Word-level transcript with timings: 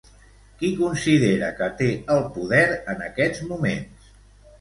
Qui 0.61 0.69
considera 0.77 1.49
que 1.59 1.67
té 1.81 1.89
el 2.13 2.21
poder 2.39 2.63
en 2.95 3.05
aquests 3.09 3.45
moments? 3.51 4.09